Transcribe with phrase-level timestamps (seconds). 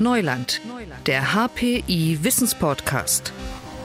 [0.00, 0.60] Neuland,
[1.06, 3.32] der HPI Wissenspodcast.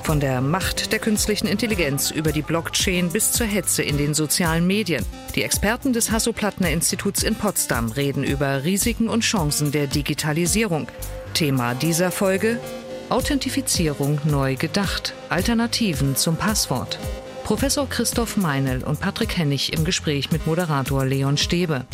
[0.04, 4.68] Von der Macht der künstlichen Intelligenz über die Blockchain bis zur Hetze in den sozialen
[4.68, 5.04] Medien.
[5.34, 10.88] Die Experten des Hasso-Plattner-Instituts in Potsdam reden über Risiken und Chancen der Digitalisierung.
[11.34, 12.60] Thema dieser Folge:
[13.10, 15.16] Authentifizierung neu gedacht.
[15.30, 17.00] Alternativen zum Passwort.
[17.44, 21.86] Professor Christoph Meinl und Patrick Hennig im Gespräch mit Moderator Leon Stäbe.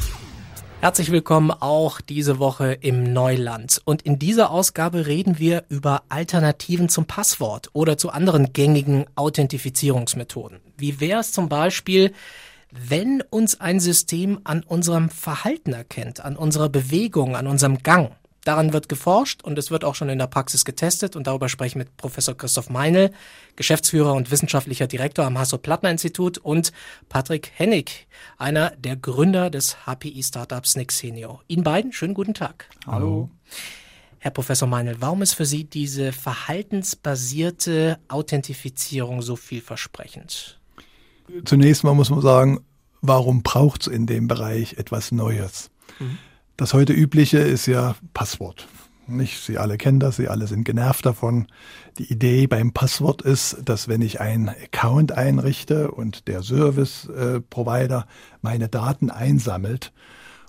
[0.81, 3.81] Herzlich willkommen auch diese Woche im Neuland.
[3.83, 10.61] Und in dieser Ausgabe reden wir über Alternativen zum Passwort oder zu anderen gängigen Authentifizierungsmethoden.
[10.77, 12.13] Wie wäre es zum Beispiel,
[12.71, 18.15] wenn uns ein System an unserem Verhalten erkennt, an unserer Bewegung, an unserem Gang?
[18.45, 21.69] Daran wird geforscht und es wird auch schon in der Praxis getestet und darüber spreche
[21.69, 23.11] ich mit Professor Christoph Meinl,
[23.55, 26.71] Geschäftsführer und wissenschaftlicher Direktor am Hasso-Plattner-Institut und
[27.09, 28.07] Patrick Hennig,
[28.37, 31.41] einer der Gründer des HPI-Startups Nexenio.
[31.47, 32.69] Ihnen beiden schönen guten Tag.
[32.87, 33.29] Hallo.
[34.19, 40.59] Herr Professor Meinl, warum ist für Sie diese verhaltensbasierte Authentifizierung so vielversprechend?
[41.45, 42.59] Zunächst mal muss man sagen,
[43.01, 45.69] warum braucht es in dem Bereich etwas Neues?
[45.99, 46.17] Mhm.
[46.59, 48.67] Das heute übliche ist ja Passwort.
[49.07, 49.41] Nicht?
[49.41, 51.47] Sie alle kennen das, Sie alle sind genervt davon.
[51.97, 58.05] Die Idee beim Passwort ist, dass wenn ich einen Account einrichte und der Service-Provider
[58.41, 59.93] meine Daten einsammelt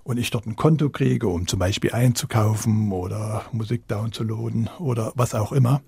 [0.03, 5.37] und ich dort ein Konto kriege, um zum Beispiel einzukaufen oder Musik downzuladen oder was
[5.37, 5.81] auch immer,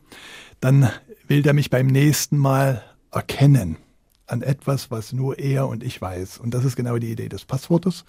[0.61, 0.89] dann
[1.27, 3.77] will der mich beim nächsten Mal erkennen
[4.29, 6.39] an etwas, was nur er und ich weiß.
[6.39, 8.05] Und das ist genau die Idee des Passwortes.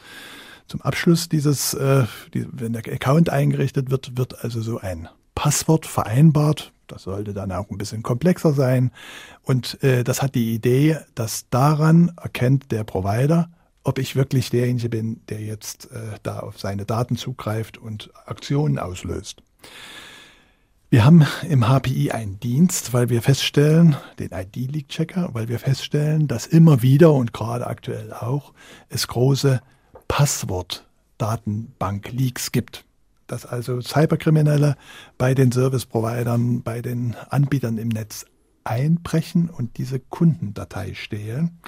[0.67, 5.85] Zum Abschluss dieses, äh, die, wenn der Account eingerichtet wird, wird also so ein Passwort
[5.85, 6.71] vereinbart.
[6.87, 8.91] Das sollte dann auch ein bisschen komplexer sein.
[9.41, 13.49] Und äh, das hat die Idee, dass daran erkennt der Provider,
[13.83, 18.79] ob ich wirklich derjenige bin, der jetzt äh, da auf seine Daten zugreift und Aktionen
[18.79, 19.41] auslöst.
[20.93, 26.45] Wir haben im HPI einen Dienst, weil wir feststellen, den ID-Leak-Checker, weil wir feststellen, dass
[26.45, 28.53] immer wieder und gerade aktuell auch
[28.89, 29.59] es große
[30.07, 32.85] Passwort-Datenbank-Leaks gibt.
[33.27, 34.75] Dass also Cyberkriminelle
[35.17, 38.25] bei den Service-Providern, bei den Anbietern im Netz
[38.63, 41.59] einbrechen und diese Kundendatei stehlen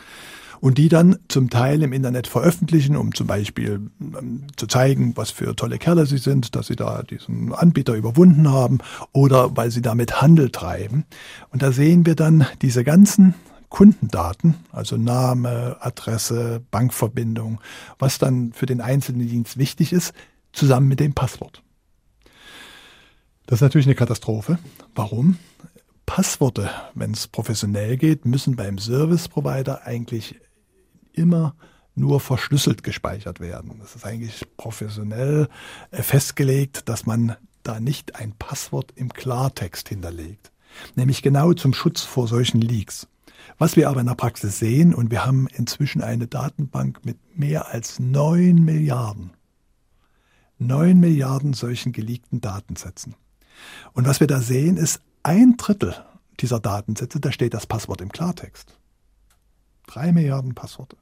[0.61, 5.31] und die dann zum Teil im Internet veröffentlichen, um zum Beispiel ähm, zu zeigen, was
[5.31, 8.79] für tolle Kerle sie sind, dass sie da diesen Anbieter überwunden haben
[9.11, 11.05] oder weil sie damit Handel treiben.
[11.49, 13.33] Und da sehen wir dann diese ganzen
[13.75, 17.59] Kundendaten, also Name, Adresse, Bankverbindung,
[17.99, 20.13] was dann für den einzelnen Dienst wichtig ist,
[20.53, 21.61] zusammen mit dem Passwort.
[23.47, 24.59] Das ist natürlich eine Katastrophe.
[24.95, 25.39] Warum?
[26.05, 30.39] Passworte, wenn es professionell geht, müssen beim Service Provider eigentlich
[31.11, 31.53] immer
[31.95, 33.75] nur verschlüsselt gespeichert werden.
[33.81, 35.49] Das ist eigentlich professionell
[35.91, 40.53] äh, festgelegt, dass man da nicht ein Passwort im Klartext hinterlegt.
[40.95, 43.09] Nämlich genau zum Schutz vor solchen Leaks.
[43.57, 47.67] Was wir aber in der Praxis sehen, und wir haben inzwischen eine Datenbank mit mehr
[47.67, 49.31] als neun Milliarden,
[50.57, 53.15] neun Milliarden solchen geleakten Datensätzen.
[53.93, 55.95] Und was wir da sehen, ist ein Drittel
[56.39, 58.77] dieser Datensätze, da steht das Passwort im Klartext.
[59.87, 60.97] Drei Milliarden Passworte.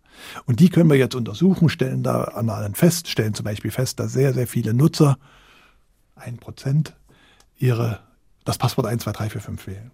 [0.46, 4.00] Und die können wir jetzt untersuchen, stellen da an allen fest, stellen zum Beispiel fest,
[4.00, 5.18] dass sehr, sehr viele Nutzer,
[6.16, 6.96] ein Prozent,
[7.58, 8.02] ihre,
[8.44, 9.92] das Passwort 1, 2, 3, 4, 5 wählen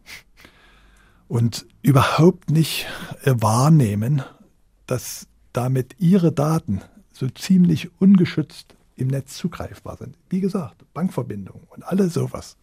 [1.30, 2.88] und überhaupt nicht
[3.24, 4.24] äh, wahrnehmen,
[4.88, 6.82] dass damit ihre Daten
[7.14, 10.18] so ziemlich ungeschützt im Netz zugreifbar sind.
[10.30, 12.58] Wie gesagt, Bankverbindungen und alles sowas.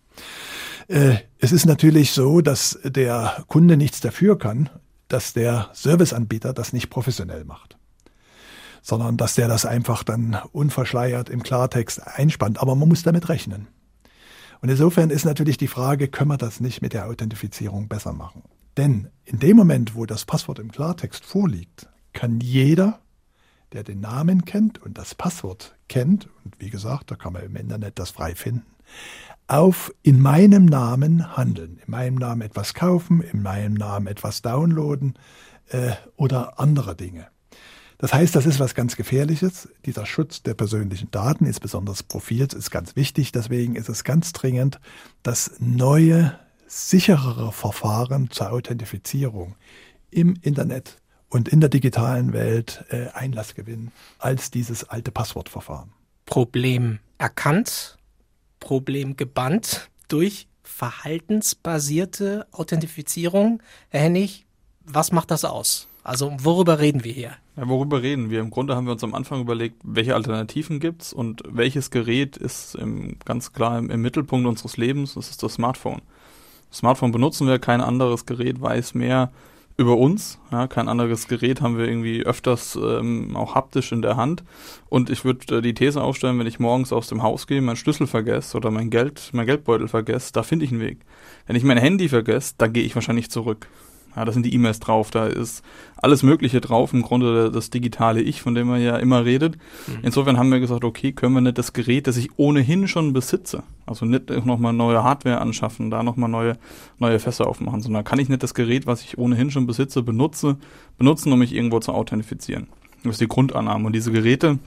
[0.89, 4.69] Äh, es ist natürlich so, dass der Kunde nichts dafür kann,
[5.09, 7.79] dass der Serviceanbieter das nicht professionell macht,
[8.83, 12.61] sondern dass der das einfach dann unverschleiert im Klartext einspannt.
[12.61, 13.69] Aber man muss damit rechnen.
[14.61, 18.43] Und insofern ist natürlich die Frage, können wir das nicht mit der Authentifizierung besser machen?
[18.77, 23.01] Denn in dem Moment, wo das Passwort im Klartext vorliegt, kann jeder,
[23.73, 27.57] der den Namen kennt und das Passwort kennt, und wie gesagt, da kann man im
[27.57, 28.67] Internet das frei finden,
[29.49, 35.15] auf in meinem Namen handeln, in meinem Namen etwas kaufen, in meinem Namen etwas downloaden
[35.69, 37.29] äh, oder andere Dinge.
[37.99, 39.69] Das heißt, das ist was ganz Gefährliches.
[39.87, 43.33] Dieser Schutz der persönlichen Daten, insbesondere des Profils, ist ganz wichtig.
[43.33, 44.81] Deswegen ist es ganz dringend,
[45.23, 49.57] dass neue sicherere Verfahren zur Authentifizierung
[50.11, 50.99] im Internet
[51.29, 55.93] und in der digitalen Welt äh, Einlass gewinnen als dieses alte Passwortverfahren.
[56.25, 57.97] Problem erkannt,
[58.61, 63.63] Problem gebannt durch verhaltensbasierte Authentifizierung.
[63.89, 64.47] Herr Hennig,
[64.85, 65.89] was macht das aus?
[66.03, 67.33] Also worüber reden wir hier?
[67.57, 68.41] Ja, worüber reden wir?
[68.41, 72.77] Im Grunde haben wir uns am Anfang überlegt, welche Alternativen gibt's und welches Gerät ist
[72.77, 75.15] im, ganz klar im, im Mittelpunkt unseres Lebens.
[75.15, 76.03] Das ist das Smartphone.
[76.77, 79.31] Smartphone benutzen wir, kein anderes Gerät weiß mehr
[79.79, 80.39] über uns.
[80.53, 84.45] Ja, kein anderes Gerät haben wir irgendwie öfters ähm, auch haptisch in der Hand.
[84.91, 87.77] Und ich würde äh, die These aufstellen, wenn ich morgens aus dem Haus gehe, meinen
[87.77, 90.99] Schlüssel vergesse oder mein Geld, mein Geldbeutel vergesse, da finde ich einen Weg.
[91.47, 93.69] Wenn ich mein Handy vergesse, dann gehe ich wahrscheinlich zurück.
[94.17, 95.63] Ja, da sind die E-Mails drauf, da ist
[95.97, 99.57] alles Mögliche drauf, im Grunde das digitale Ich, von dem man ja immer redet.
[99.87, 99.99] Mhm.
[100.03, 103.63] Insofern haben wir gesagt, okay, können wir nicht das Gerät, das ich ohnehin schon besitze,
[103.85, 106.57] also nicht nochmal neue Hardware anschaffen, da nochmal neue,
[106.99, 110.57] neue Fässer aufmachen, sondern kann ich nicht das Gerät, was ich ohnehin schon besitze, benutze,
[110.97, 112.69] benutzen, um mich irgendwo zu authentifizieren.
[113.05, 113.87] Das ist die Grundannahme.
[113.87, 114.59] Und diese Geräte,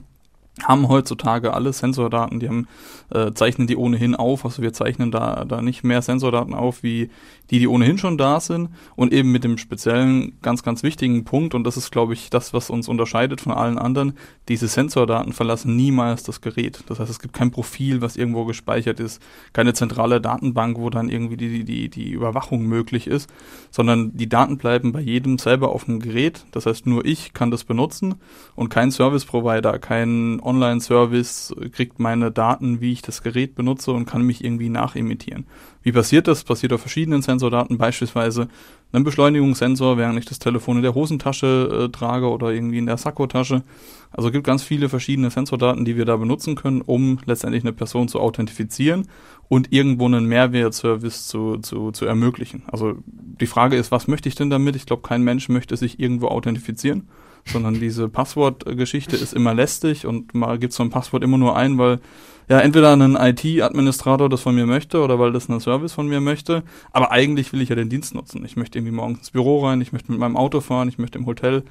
[0.62, 2.68] haben heutzutage alle Sensordaten, die haben,
[3.10, 7.10] äh, zeichnen die ohnehin auf, also wir zeichnen da, da nicht mehr Sensordaten auf, wie
[7.50, 11.54] die, die ohnehin schon da sind und eben mit dem speziellen, ganz, ganz wichtigen Punkt
[11.54, 14.14] und das ist, glaube ich, das, was uns unterscheidet von allen anderen,
[14.48, 16.82] diese Sensordaten verlassen niemals das Gerät.
[16.86, 19.22] Das heißt, es gibt kein Profil, was irgendwo gespeichert ist,
[19.52, 23.30] keine zentrale Datenbank, wo dann irgendwie die, die, die Überwachung möglich ist,
[23.70, 26.44] sondern die Daten bleiben bei jedem selber auf dem Gerät.
[26.52, 28.16] Das heißt, nur ich kann das benutzen
[28.54, 34.04] und kein Service Provider, kein Online-Service kriegt meine Daten, wie ich das Gerät benutze und
[34.04, 35.46] kann mich irgendwie nachimitieren.
[35.82, 36.44] Wie passiert das?
[36.44, 38.48] Passiert auf verschiedenen Sensordaten, beispielsweise
[38.92, 42.96] einem Beschleunigungssensor, während ich das Telefon in der Hosentasche äh, trage oder irgendwie in der
[42.96, 43.62] Sakkotasche.
[44.10, 47.72] Also es gibt ganz viele verschiedene Sensordaten, die wir da benutzen können, um letztendlich eine
[47.72, 49.06] Person zu authentifizieren
[49.48, 52.64] und irgendwo einen Mehrwertservice zu, zu, zu ermöglichen.
[52.66, 54.76] Also die Frage ist, was möchte ich denn damit?
[54.76, 57.08] Ich glaube, kein Mensch möchte sich irgendwo authentifizieren
[57.44, 61.78] sondern diese Passwortgeschichte ist immer lästig und mal gibt so ein Passwort immer nur ein,
[61.78, 62.00] weil
[62.48, 66.20] ja entweder ein IT-Administrator das von mir möchte oder weil das ein Service von mir
[66.20, 66.64] möchte.
[66.90, 68.44] Aber eigentlich will ich ja den Dienst nutzen.
[68.44, 71.18] Ich möchte irgendwie morgens ins Büro rein, ich möchte mit meinem Auto fahren, ich möchte
[71.18, 71.62] im Hotel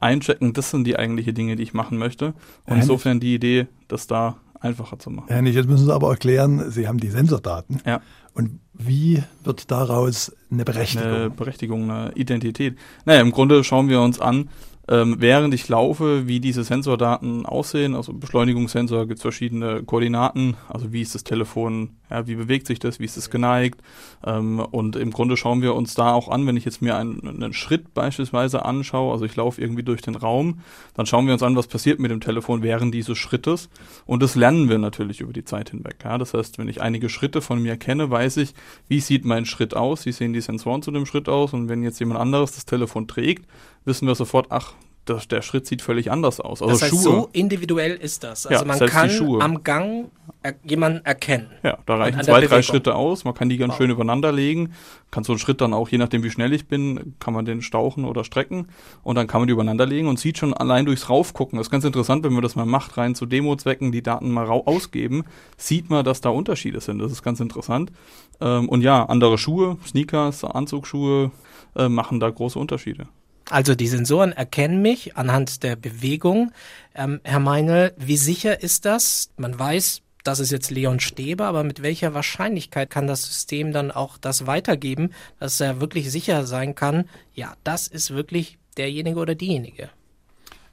[0.00, 0.52] einchecken.
[0.52, 2.34] Das sind die eigentlichen Dinge, die ich machen möchte.
[2.66, 5.42] Und insofern die Idee, das da einfacher zu machen.
[5.42, 7.80] Nicht, jetzt müssen Sie aber erklären, Sie haben die Sensordaten.
[7.84, 8.00] Ja.
[8.34, 11.08] Und wie wird daraus eine Berechtigung?
[11.08, 12.78] Eine Berechtigung, eine Identität.
[13.04, 14.48] Naja, im Grunde schauen wir uns an,
[14.88, 17.94] ähm, während ich laufe, wie diese Sensordaten aussehen.
[17.94, 22.78] Also Beschleunigungssensor gibt es verschiedene Koordinaten, also wie ist das Telefon, ja, wie bewegt sich
[22.78, 23.80] das, wie ist es geneigt.
[24.24, 27.26] Ähm, und im Grunde schauen wir uns da auch an, wenn ich jetzt mir einen,
[27.26, 30.60] einen Schritt beispielsweise anschaue, also ich laufe irgendwie durch den Raum,
[30.94, 33.68] dann schauen wir uns an, was passiert mit dem Telefon während dieses Schrittes.
[34.06, 35.96] Und das lernen wir natürlich über die Zeit hinweg.
[36.04, 36.18] Ja.
[36.18, 38.54] Das heißt, wenn ich einige Schritte von mir kenne, weiß ich,
[38.88, 41.52] wie sieht mein Schritt aus, wie sehen die Sensoren zu dem Schritt aus.
[41.52, 43.46] Und wenn jetzt jemand anderes das Telefon trägt,
[43.84, 44.74] wissen wir sofort, ach,
[45.08, 46.62] das, der Schritt sieht völlig anders aus.
[46.62, 47.02] Also das heißt, Schuhe.
[47.02, 48.46] so individuell ist das.
[48.46, 50.10] Also ja, man kann am Gang
[50.42, 51.50] er, jemanden erkennen.
[51.62, 53.24] Ja, da reichen zwei, drei Schritte aus.
[53.24, 53.78] Man kann die ganz wow.
[53.78, 54.72] schön übereinander legen.
[55.10, 57.62] Kann so einen Schritt dann auch, je nachdem wie schnell ich bin, kann man den
[57.62, 58.68] stauchen oder strecken.
[59.02, 61.56] Und dann kann man die übereinander legen und sieht schon allein durchs Raufgucken.
[61.56, 64.48] Das ist ganz interessant, wenn man das mal macht, rein zu Demo-Zwecken, die Daten mal
[64.48, 65.24] ausgeben,
[65.56, 66.98] sieht man, dass da Unterschiede sind.
[66.98, 67.90] Das ist ganz interessant.
[68.40, 71.30] Ähm, und ja, andere Schuhe, Sneakers, Anzugsschuhe
[71.74, 73.08] äh, machen da große Unterschiede.
[73.50, 76.52] Also die Sensoren erkennen mich anhand der Bewegung.
[76.94, 79.30] Ähm, Herr Meinl, wie sicher ist das?
[79.36, 83.90] Man weiß, das ist jetzt Leon Stäbe, aber mit welcher Wahrscheinlichkeit kann das System dann
[83.90, 85.10] auch das weitergeben,
[85.40, 89.88] dass er wirklich sicher sein kann, ja, das ist wirklich derjenige oder diejenige?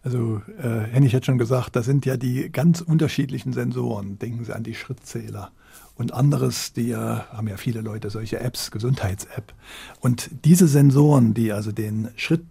[0.04, 4.20] Also, äh, Hennig hat schon gesagt, das sind ja die ganz unterschiedlichen Sensoren.
[4.20, 5.52] Denken Sie an die Schrittzähler
[5.96, 9.54] und anderes, die ja, haben ja viele Leute solche Apps, Gesundheits-App.
[10.02, 12.46] Und diese Sensoren, die also den Schritt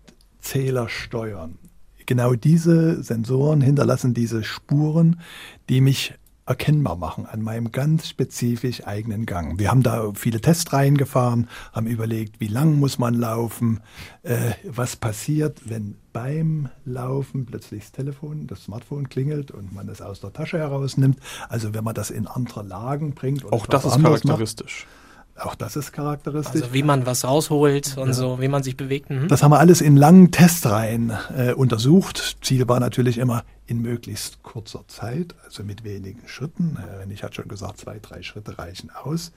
[0.45, 1.59] Zähler steuern.
[2.07, 5.21] Genau diese Sensoren hinterlassen diese Spuren,
[5.69, 6.15] die mich
[6.47, 9.59] erkennbar machen an meinem ganz spezifisch eigenen Gang.
[9.59, 13.81] Wir haben da viele Testreihen gefahren, haben überlegt, wie lang muss man laufen,
[14.23, 20.03] äh, was passiert, wenn beim Laufen plötzlich das Telefon, das Smartphone klingelt und man es
[20.03, 21.19] aus der Tasche herausnimmt.
[21.49, 23.51] Also wenn man das in andere Lagen bringt.
[23.51, 24.87] Auch das ist charakteristisch.
[24.87, 25.04] Macht,
[25.37, 26.63] auch das ist charakteristisch.
[26.63, 28.13] Also wie man was rausholt und ja.
[28.13, 29.11] so, wie man sich bewegt.
[29.11, 29.29] Mhm.
[29.29, 32.37] Das haben wir alles in langen Testreihen äh, untersucht.
[32.41, 36.79] Ziel war natürlich immer in möglichst kurzer Zeit, also mit wenigen Schritten.
[36.79, 39.33] Äh, ich hatte schon gesagt, zwei, drei Schritte reichen aus,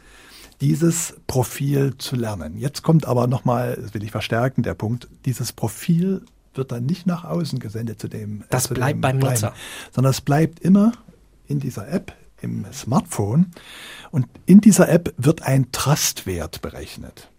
[0.62, 2.58] dieses Profil zu lernen.
[2.58, 6.24] Jetzt kommt aber nochmal, das will ich verstärken, der Punkt, dieses Profil
[6.54, 8.44] wird dann nicht nach außen gesendet zu dem.
[8.50, 9.54] Das zu bleibt dem beim Nutzer.
[9.92, 10.92] Sondern es bleibt immer
[11.48, 13.52] in dieser App, im Smartphone.
[14.12, 17.30] Und in dieser App wird ein Trustwert berechnet.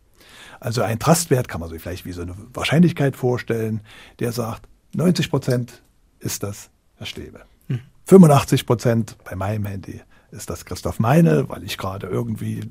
[0.60, 3.80] Also ein Trustwert kann man sich vielleicht wie so eine Wahrscheinlichkeit vorstellen,
[4.18, 5.82] der sagt, 90 Prozent
[6.18, 7.42] ist das Herr Stäbe.
[7.68, 7.80] Hm.
[8.06, 10.00] 85 Prozent bei meinem Handy
[10.30, 12.62] ist das Christoph Meine, weil ich gerade irgendwie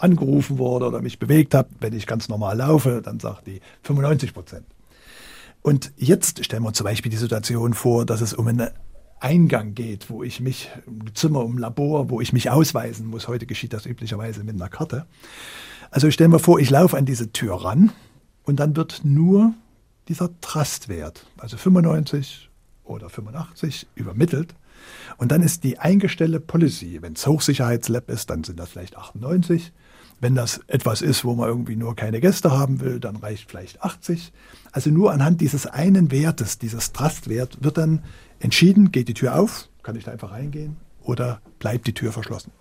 [0.00, 1.68] angerufen wurde oder mich bewegt habe.
[1.80, 4.66] Wenn ich ganz normal laufe, dann sagt die 95 Prozent.
[5.62, 8.68] Und jetzt stellen wir uns zum Beispiel die Situation vor, dass es um einen
[9.24, 10.70] Eingang geht, wo ich mich,
[11.14, 13.26] Zimmer, um Labor, wo ich mich ausweisen muss.
[13.26, 15.06] Heute geschieht das üblicherweise mit einer Karte.
[15.90, 17.90] Also stellen wir vor, ich laufe an diese Tür ran
[18.44, 19.54] und dann wird nur
[20.08, 22.50] dieser Trustwert, also 95
[22.84, 24.54] oder 85, übermittelt.
[25.16, 29.72] Und dann ist die eingestellte Policy, wenn es Hochsicherheitslab ist, dann sind das vielleicht 98.
[30.24, 33.82] Wenn das etwas ist, wo man irgendwie nur keine Gäste haben will, dann reicht vielleicht
[33.82, 34.32] 80.
[34.72, 38.02] Also nur anhand dieses einen Wertes, dieses Trustwert, wird dann
[38.40, 42.52] entschieden, geht die Tür auf, kann ich da einfach reingehen oder bleibt die Tür verschlossen.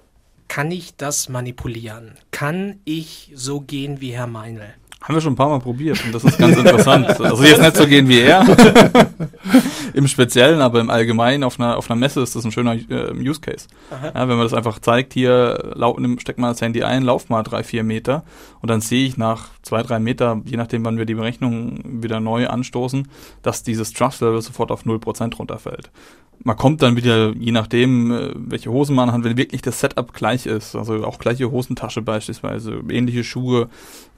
[0.50, 2.16] Kann ich das manipulieren?
[2.32, 4.74] Kann ich so gehen wie Herr Meinl?
[5.04, 7.20] Haben wir schon ein paar Mal probiert und das ist ganz interessant.
[7.20, 8.46] Also jetzt nicht so gehen wie er,
[9.94, 13.12] im Speziellen, aber im Allgemeinen auf einer, auf einer Messe ist das ein schöner äh,
[13.14, 13.68] Use Case.
[13.92, 17.28] Ja, wenn man das einfach zeigt, hier lau, nimm, steck mal das Handy ein, lauf
[17.28, 18.24] mal drei, vier Meter
[18.62, 22.22] und dann sehe ich nach zwei, drei Meter, je nachdem wann wir die Berechnung wieder
[22.22, 23.10] neu anstoßen,
[23.42, 25.92] dass dieses Trust Level sofort auf 0% runterfällt
[26.44, 30.14] man kommt dann wieder, je nachdem, äh, welche Hosen man hat, wenn wirklich das Setup
[30.14, 33.70] gleich ist, also auch gleiche Hosentasche beispielsweise, ähnliche Schuhe,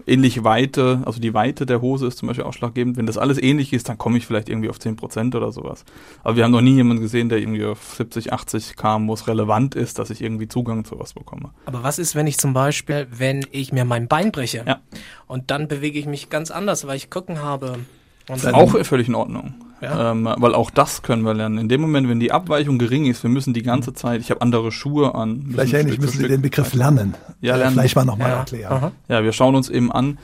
[0.08, 0.44] ähnliche
[0.76, 2.98] Weite, also die Weite der Hose ist zum Beispiel ausschlaggebend.
[2.98, 5.86] Wenn das alles ähnlich ist, dann komme ich vielleicht irgendwie auf 10% oder sowas.
[6.24, 9.28] Aber wir haben noch nie jemanden gesehen, der irgendwie auf 70, 80 kam, wo es
[9.28, 11.52] relevant ist, dass ich irgendwie Zugang zu was bekomme.
[11.66, 14.80] Aber was ist, wenn ich zum Beispiel, wenn ich mir mein Bein breche ja.
[15.28, 17.78] und dann bewege ich mich ganz anders, weil ich Krücken habe?
[18.28, 19.54] Und das ist auch völlig in Ordnung.
[19.82, 20.12] Ja.
[20.12, 21.58] Ähm, weil auch das können wir lernen.
[21.58, 24.42] In dem Moment, wenn die Abweichung gering ist, wir müssen die ganze Zeit, ich habe
[24.42, 25.46] andere Schuhe an.
[25.52, 27.14] Vielleicht ähnlich müssen Sie den Begriff lernen.
[27.42, 27.76] Ja, lernen.
[27.76, 28.38] Vielleicht mal nochmal ja.
[28.38, 28.72] erklären.
[28.72, 28.92] Aha.
[29.10, 30.18] Ja, wir schauen uns eben an,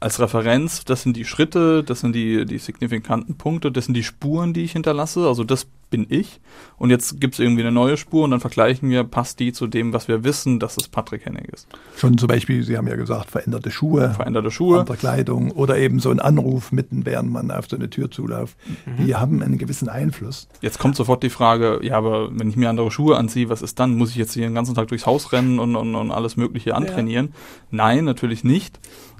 [0.00, 4.02] als Referenz, das sind die Schritte, das sind die, die signifikanten Punkte, das sind die
[4.02, 6.40] Spuren, die ich hinterlasse, also das bin ich.
[6.78, 9.66] Und jetzt gibt es irgendwie eine neue Spur und dann vergleichen wir, passt die zu
[9.66, 11.68] dem, was wir wissen, dass es Patrick Hennig ist.
[11.96, 14.10] Schon zum Beispiel, Sie haben ja gesagt, veränderte Schuhe.
[14.10, 14.80] Veränderte Schuhe.
[14.80, 18.56] Andere Kleidung oder eben so ein Anruf mitten, während man auf so eine Tür zuläuft.
[18.86, 19.04] Mhm.
[19.04, 20.48] Die haben einen gewissen Einfluss.
[20.60, 23.78] Jetzt kommt sofort die Frage, ja, aber wenn ich mir andere Schuhe anziehe, was ist
[23.78, 23.96] dann?
[23.96, 26.74] Muss ich jetzt hier den ganzen Tag durchs Haus rennen und, und, und alles Mögliche
[26.74, 27.26] antrainieren?
[27.26, 27.32] Ja.
[27.72, 28.78] Nein, natürlich nicht.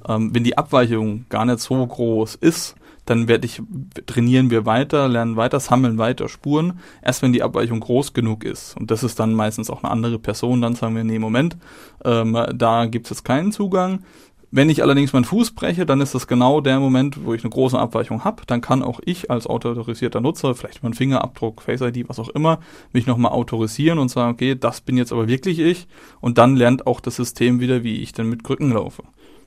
[0.09, 3.63] Ähm, wenn die Abweichung gar nicht so groß ist, dann werde ich,
[4.07, 6.81] trainieren wir weiter, lernen weiter, sammeln weiter Spuren.
[7.03, 10.19] Erst wenn die Abweichung groß genug ist, und das ist dann meistens auch eine andere
[10.19, 11.57] Person, dann sagen wir, nee, Moment,
[12.05, 14.05] ähm, da gibt es jetzt keinen Zugang.
[14.53, 17.51] Wenn ich allerdings meinen Fuß breche, dann ist das genau der Moment, wo ich eine
[17.51, 18.43] große Abweichung habe.
[18.49, 22.59] Dann kann auch ich als autorisierter Nutzer, vielleicht mein Fingerabdruck, Face ID, was auch immer,
[22.93, 25.87] mich nochmal autorisieren und sagen, okay, das bin jetzt aber wirklich ich.
[26.21, 29.05] Und dann lernt auch das System wieder, wie ich denn mit Krücken laufe.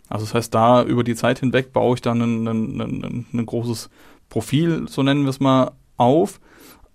[0.10, 3.46] Also das heißt, da über die Zeit hinweg baue ich dann ein, ein, ein, ein
[3.46, 3.90] großes
[4.30, 6.40] Profil, so nennen wir es mal, auf,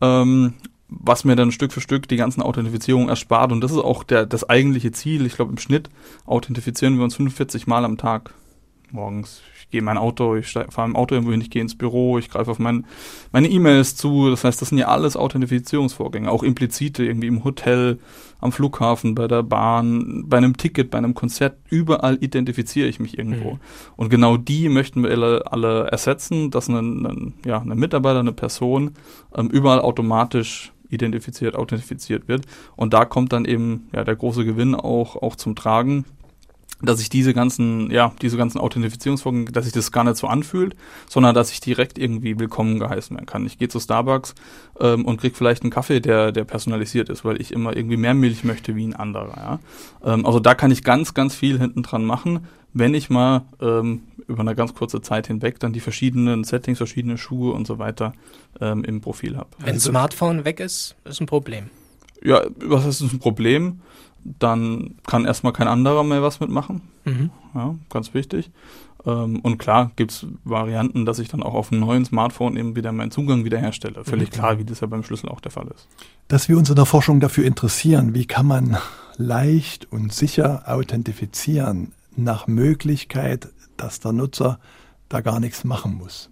[0.01, 0.55] ähm,
[0.89, 3.53] was mir dann Stück für Stück die ganzen Authentifizierungen erspart.
[3.53, 5.27] Und das ist auch der, das eigentliche Ziel.
[5.27, 5.91] Ich glaube, im Schnitt
[6.27, 8.35] authentifizieren wir uns 45 Mal am Tag
[8.91, 11.77] morgens ich gehe in mein Auto, ich fahre im Auto irgendwo hin, ich gehe ins
[11.77, 12.87] Büro, ich greife auf mein,
[13.33, 14.31] meine E-Mails zu.
[14.31, 17.99] Das heißt, das sind ja alles Authentifizierungsvorgänge, auch implizite, irgendwie im Hotel,
[18.41, 23.19] am Flughafen, bei der Bahn, bei einem Ticket, bei einem Konzert, überall identifiziere ich mich
[23.19, 23.53] irgendwo.
[23.53, 23.61] Mhm.
[23.97, 28.33] Und genau die möchten wir alle, alle ersetzen, dass ein, ein, ja, ein Mitarbeiter, eine
[28.33, 28.93] Person
[29.35, 32.47] ähm, überall automatisch identifiziert, authentifiziert wird.
[32.75, 36.07] Und da kommt dann eben ja der große Gewinn auch, auch zum Tragen
[36.81, 40.77] dass ich diese ganzen, ja, diese ganzen Authentifizierungsvorgänge, dass sich das gar nicht so anfühlt,
[41.09, 43.47] sondern dass ich direkt irgendwie willkommen geheißen werden kann.
[43.47, 44.35] Ich gehe zu Starbucks
[44.81, 48.15] ähm, und krieg vielleicht einen Kaffee, der, der personalisiert ist, weil ich immer irgendwie mehr
[48.15, 49.35] Milch möchte wie ein anderer.
[49.37, 50.13] Ja?
[50.15, 54.03] Ähm, also da kann ich ganz, ganz viel hinten dran machen, wenn ich mal ähm,
[54.29, 58.13] über eine ganz kurze Zeit hinweg dann die verschiedenen Settings, verschiedene Schuhe und so weiter
[58.61, 59.49] ähm, im Profil habe.
[59.59, 61.71] Wenn ein Smartphone weg ist, ist ein Problem.
[62.23, 63.81] Ja, was ist ein Problem?
[64.25, 66.83] Dann kann erstmal kein anderer mehr was mitmachen.
[67.05, 67.31] Mhm.
[67.55, 68.51] Ja, ganz wichtig.
[69.07, 72.77] Ähm, und klar gibt es Varianten, dass ich dann auch auf einem neuen Smartphone eben
[72.77, 74.05] wieder meinen Zugang wiederherstelle.
[74.05, 74.35] Völlig mhm.
[74.35, 75.89] klar, wie das ja beim Schlüssel auch der Fall ist.
[76.29, 78.77] Dass wir uns in der Forschung dafür interessieren, wie kann man
[79.17, 84.59] leicht und sicher authentifizieren, nach Möglichkeit, dass der Nutzer
[85.09, 86.31] da gar nichts machen muss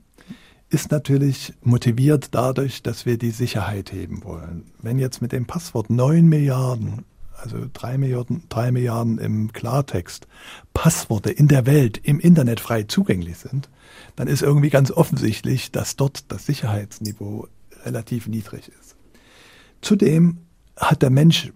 [0.69, 4.65] ist natürlich motiviert dadurch, dass wir die Sicherheit heben wollen.
[4.83, 7.05] Wenn jetzt mit dem Passwort 9 Milliarden
[7.37, 10.27] also drei Milliarden, drei Milliarden im Klartext,
[10.75, 13.69] Passworte in der Welt im Internet frei zugänglich sind,
[14.17, 17.49] dann ist irgendwie ganz offensichtlich, dass dort das Sicherheitsniveau
[17.85, 18.97] relativ niedrig ist.
[19.81, 20.39] Zudem
[20.77, 21.53] hat der Mensch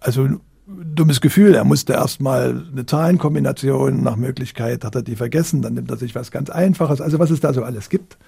[0.00, 5.62] also ein dummes Gefühl, er musste erstmal eine Zahlenkombination nach Möglichkeit, hat er die vergessen,
[5.62, 8.18] dann nimmt er sich was ganz Einfaches, also was es da so alles gibt.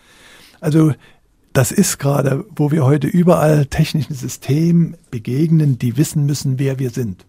[0.60, 0.92] Also
[1.58, 6.90] das ist gerade, wo wir heute überall technischen Systemen begegnen, die wissen müssen, wer wir
[6.90, 7.26] sind.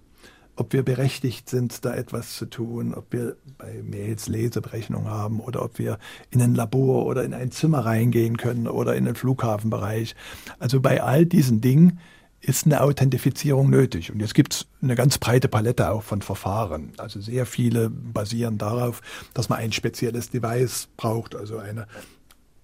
[0.60, 5.64] ob wir berechtigt sind, da etwas zu tun, ob wir bei Mails Leseberechnung haben oder
[5.64, 6.00] ob wir
[6.32, 10.16] in ein Labor oder in ein Zimmer reingehen können oder in den Flughafenbereich.
[10.60, 12.00] Also bei all diesen Dingen
[12.42, 14.12] ist eine Authentifizierung nötig.
[14.12, 16.92] Und jetzt gibt es eine ganz breite Palette auch von Verfahren.
[16.98, 19.02] Also sehr viele basieren darauf,
[19.34, 21.88] dass man ein spezielles Device braucht, also eine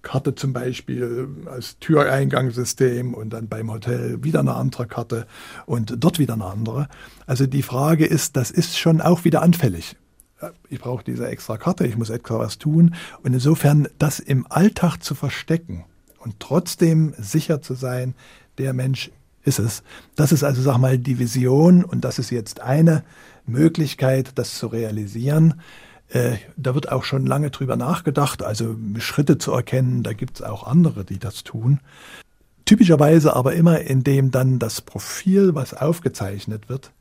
[0.06, 5.26] Karte zum Beispiel als Türeingangssystem und dann beim Hotel wieder eine andere Karte
[5.66, 6.86] und dort wieder eine andere.
[7.26, 9.96] Also die Frage ist, das ist schon auch wieder anfällig.
[10.68, 12.94] Ich brauche diese extra Karte, ich muss extra was tun.
[13.24, 15.84] Und insofern das im Alltag zu verstecken
[16.20, 18.14] und trotzdem sicher zu sein,
[18.58, 19.10] der Mensch
[19.42, 19.82] ist es.
[20.14, 23.02] Das ist also, sag mal, die Vision und das ist jetzt eine
[23.44, 25.60] Möglichkeit, das zu realisieren.
[26.08, 30.42] Äh, da wird auch schon lange drüber nachgedacht, also Schritte zu erkennen, da gibt es
[30.42, 31.80] auch andere, die das tun.
[32.64, 36.92] Typischerweise aber immer, indem dann das Profil, was aufgezeichnet wird,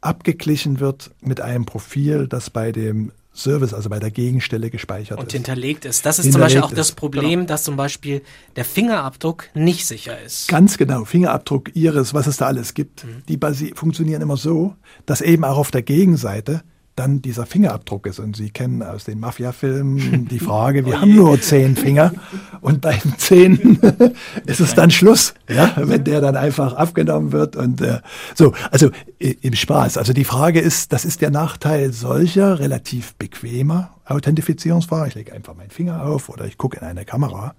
[0.00, 5.26] abgeglichen wird mit einem Profil, das bei dem Service, also bei der Gegenstelle gespeichert und
[5.26, 5.32] ist.
[5.32, 6.06] hinterlegt ist.
[6.06, 7.44] Das ist zum Beispiel auch das Problem, genau.
[7.44, 8.22] dass zum Beispiel
[8.56, 10.48] der Fingerabdruck nicht sicher ist.
[10.48, 11.04] Ganz genau.
[11.04, 13.22] Fingerabdruck, Iris, was es da alles gibt, mhm.
[13.28, 16.62] die funktionieren immer so, dass eben auch auf der Gegenseite
[16.96, 18.18] dann dieser Fingerabdruck ist.
[18.18, 22.12] Und Sie kennen aus den Mafia-Filmen die Frage, wir haben nur zehn Finger
[22.60, 23.78] und beim zehnten
[24.46, 28.00] ist es dann Schluss, ja, wenn der dann einfach abgenommen wird und äh,
[28.34, 28.52] so.
[28.70, 29.98] Also im Spaß.
[29.98, 35.08] Also die Frage ist, das ist der Nachteil solcher relativ bequemer Authentifizierungsverfahren.
[35.08, 37.54] Ich lege einfach meinen Finger auf oder ich gucke in eine Kamera.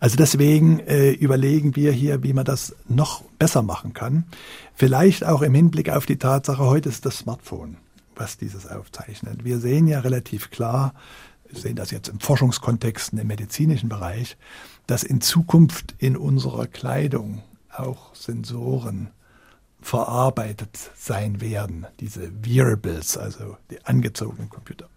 [0.00, 4.24] Also deswegen äh, überlegen wir hier, wie man das noch besser machen kann.
[4.74, 7.76] Vielleicht auch im Hinblick auf die Tatsache, heute ist das Smartphone
[8.18, 9.44] was dieses aufzeichnet.
[9.44, 10.94] Wir sehen ja relativ klar,
[11.50, 14.36] sehen das jetzt im Forschungskontext, im medizinischen Bereich,
[14.86, 19.10] dass in Zukunft in unserer Kleidung auch Sensoren
[19.80, 24.88] verarbeitet sein werden, diese Wearables, also die angezogenen Computer.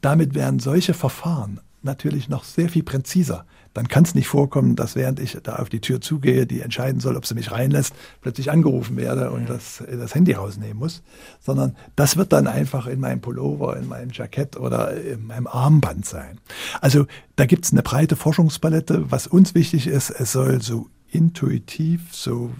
[0.00, 4.96] Damit werden solche Verfahren natürlich noch sehr viel präziser dann kann es nicht vorkommen, dass
[4.96, 8.50] während ich da auf die Tür zugehe, die entscheiden soll, ob sie mich reinlässt, plötzlich
[8.50, 11.02] angerufen werde und das, das Handy rausnehmen muss,
[11.40, 16.06] sondern das wird dann einfach in meinem Pullover, in meinem Jackett oder in meinem Armband
[16.06, 16.38] sein.
[16.80, 19.10] Also da gibt es eine breite Forschungspalette.
[19.10, 22.50] Was uns wichtig ist, es soll so intuitiv, so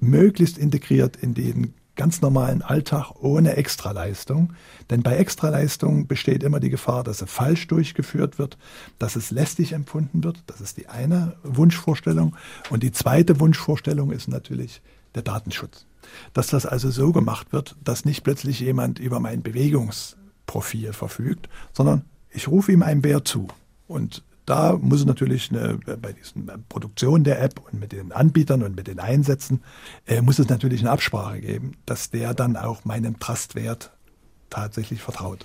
[0.00, 4.54] möglichst integriert in den ganz normalen Alltag ohne Extraleistung.
[4.90, 8.58] Denn bei Extraleistung besteht immer die Gefahr, dass sie falsch durchgeführt wird,
[8.98, 10.42] dass es lästig empfunden wird.
[10.46, 12.36] Das ist die eine Wunschvorstellung.
[12.70, 14.82] Und die zweite Wunschvorstellung ist natürlich
[15.14, 15.86] der Datenschutz.
[16.34, 22.04] Dass das also so gemacht wird, dass nicht plötzlich jemand über mein Bewegungsprofil verfügt, sondern
[22.30, 23.48] ich rufe ihm einen Bär zu.
[23.86, 28.62] Und da muss es natürlich eine, bei diesen Produktion der App und mit den Anbietern
[28.62, 29.62] und mit den Einsätzen,
[30.06, 33.90] äh, muss es natürlich eine Absprache geben, dass der dann auch meinem Trustwert
[34.50, 35.44] tatsächlich vertraut.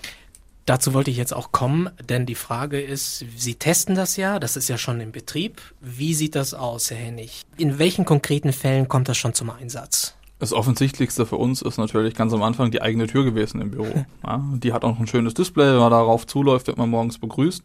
[0.66, 4.58] Dazu wollte ich jetzt auch kommen, denn die Frage ist, Sie testen das ja, das
[4.58, 5.62] ist ja schon im Betrieb.
[5.80, 7.44] Wie sieht das aus, Herr Hennig?
[7.56, 10.16] In welchen konkreten Fällen kommt das schon zum Einsatz?
[10.40, 13.88] Das Offensichtlichste für uns ist natürlich ganz am Anfang die eigene Tür gewesen im Büro.
[14.26, 17.64] Ja, die hat auch ein schönes Display, wenn man darauf zuläuft, wird man morgens begrüßt.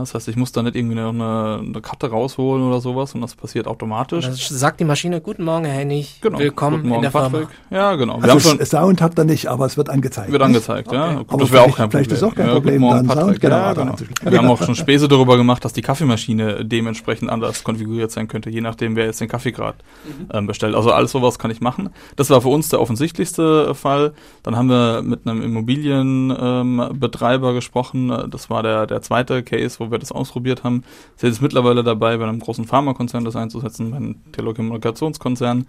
[0.00, 3.36] Das heißt, ich muss da nicht irgendwie eine, eine Karte rausholen oder sowas und das
[3.36, 4.26] passiert automatisch.
[4.26, 6.38] Das sagt die Maschine, guten Morgen, Herr Hennig, genau.
[6.38, 7.48] willkommen Guten Morgen, in der Patrick.
[7.68, 7.82] Firma.
[7.82, 8.20] Ja, genau.
[8.20, 10.32] Wir also schon, Sound habt ihr nicht, aber es wird angezeigt.
[10.32, 10.96] Wird angezeigt, okay.
[10.96, 11.20] ja.
[11.28, 11.90] Aber das wäre auch kein Problem.
[11.90, 13.94] Vielleicht ist auch kein ja, Problem, Morgen, dann Sound genau, ja, genau.
[14.22, 18.50] Wir haben auch schon Späße darüber gemacht, dass die Kaffeemaschine dementsprechend anders konfiguriert sein könnte,
[18.50, 20.26] je nachdem, wer jetzt den Kaffee gerade mhm.
[20.32, 20.74] ähm, bestellt.
[20.74, 21.90] Also alles sowas kann ich machen.
[22.16, 24.12] Das war für uns der offensichtlichste Fall.
[24.42, 28.12] Dann haben wir mit einem Immobilienbetreiber ähm, gesprochen.
[28.30, 30.82] Das war der, der zweite Case, wo wir das ausprobiert haben.
[31.16, 35.66] Sind jetzt mittlerweile dabei, bei einem großen Pharmakonzern das einzusetzen, bei einem Telekommunikationskonzern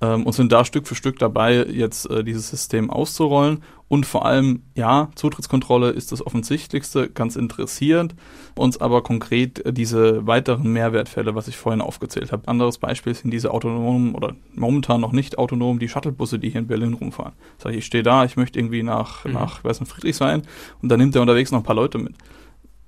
[0.00, 3.62] ähm, und sind da Stück für Stück dabei, jetzt äh, dieses System auszurollen.
[3.86, 8.14] Und vor allem, ja, Zutrittskontrolle ist das offensichtlichste, ganz interessiert,
[8.56, 12.48] uns aber konkret äh, diese weiteren Mehrwertfälle, was ich vorhin aufgezählt habe.
[12.48, 16.66] Anderes Beispiel sind diese autonomen oder momentan noch nicht autonom, die Shuttlebusse, die hier in
[16.66, 17.34] Berlin rumfahren.
[17.58, 19.32] Sag ich, ich stehe da, ich möchte irgendwie nach, mhm.
[19.32, 20.42] nach, weiß nicht, Friedrichshain
[20.82, 22.14] und dann nimmt er unterwegs noch ein paar Leute mit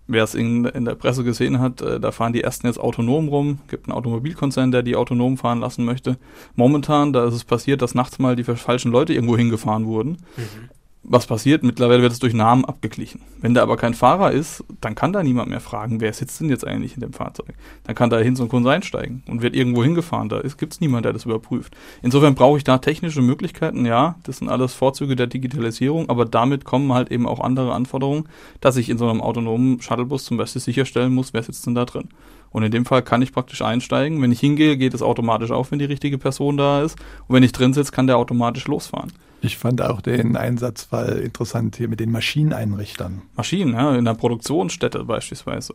[0.06, 3.28] wer es in, in der Presse gesehen hat, äh, da fahren die ersten jetzt autonom
[3.28, 3.58] rum.
[3.68, 6.18] Gibt einen Automobilkonzern, der die autonom fahren lassen möchte.
[6.54, 10.18] Momentan, da ist es passiert, dass nachts mal die falschen Leute irgendwo hingefahren wurden.
[10.36, 10.70] Mhm
[11.08, 11.62] was passiert?
[11.62, 13.20] Mittlerweile wird es durch Namen abgeglichen.
[13.40, 16.50] Wenn da aber kein Fahrer ist, dann kann da niemand mehr fragen, wer sitzt denn
[16.50, 17.54] jetzt eigentlich in dem Fahrzeug.
[17.84, 20.28] Dann kann da hin so ein Kunde einsteigen und wird irgendwo hingefahren.
[20.28, 21.76] Da gibt es niemand, der das überprüft.
[22.02, 23.86] Insofern brauche ich da technische Möglichkeiten.
[23.86, 28.28] Ja, das sind alles Vorzüge der Digitalisierung, aber damit kommen halt eben auch andere Anforderungen,
[28.60, 31.84] dass ich in so einem autonomen Shuttlebus zum Beispiel sicherstellen muss, wer sitzt denn da
[31.84, 32.08] drin.
[32.50, 34.22] Und in dem Fall kann ich praktisch einsteigen.
[34.22, 36.98] Wenn ich hingehe, geht es automatisch auf, wenn die richtige Person da ist.
[37.28, 39.12] Und wenn ich drin sitze, kann der automatisch losfahren.
[39.40, 43.22] Ich fand auch den Einsatzfall interessant hier mit den Maschineneinrichtern.
[43.36, 45.74] Maschinen, ja, in der Produktionsstätte beispielsweise.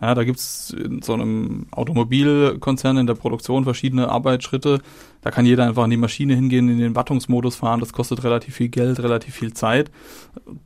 [0.00, 4.80] Ja, da gibt's in so einem Automobilkonzern in der Produktion verschiedene Arbeitsschritte.
[5.22, 7.80] Da kann jeder einfach an die Maschine hingehen, in den Wartungsmodus fahren.
[7.80, 9.90] Das kostet relativ viel Geld, relativ viel Zeit.